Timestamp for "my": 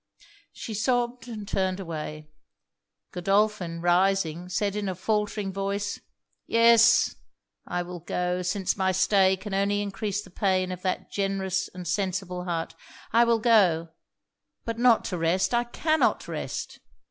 8.75-8.93